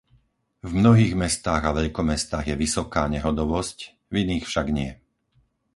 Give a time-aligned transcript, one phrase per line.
[0.65, 3.77] V mnohých mestách a veľkomestách je vysoká nehodovosť,
[4.11, 4.91] v iných však nie.